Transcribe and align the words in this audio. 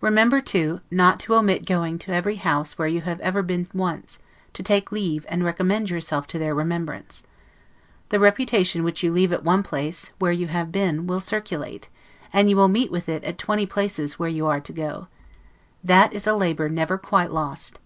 Remember 0.00 0.40
too, 0.40 0.80
not 0.90 1.20
to 1.20 1.34
omit 1.36 1.64
going 1.64 1.96
to 2.00 2.12
every 2.12 2.34
house 2.38 2.76
where 2.76 2.88
you 2.88 3.02
have 3.02 3.20
ever 3.20 3.40
been 3.40 3.68
once, 3.72 4.18
to 4.52 4.64
take 4.64 4.90
leave 4.90 5.24
and 5.28 5.44
recommend 5.44 5.90
yourself 5.90 6.26
to 6.26 6.40
their 6.40 6.52
remembrance. 6.52 7.22
The 8.08 8.18
reputation 8.18 8.82
which 8.82 9.04
you 9.04 9.12
leave 9.12 9.32
at 9.32 9.44
one 9.44 9.62
place, 9.62 10.10
where 10.18 10.32
you 10.32 10.48
have 10.48 10.72
been, 10.72 11.06
will 11.06 11.20
circulate, 11.20 11.88
and 12.32 12.50
you 12.50 12.56
will 12.56 12.66
meet 12.66 12.90
with 12.90 13.08
it 13.08 13.22
at 13.22 13.38
twenty 13.38 13.64
places 13.64 14.18
where 14.18 14.28
you 14.28 14.48
are 14.48 14.60
to 14.60 14.72
go. 14.72 15.06
That 15.84 16.12
is 16.12 16.26
a 16.26 16.34
labor 16.34 16.68
never 16.68 16.98
quite 16.98 17.30
lost. 17.30 17.78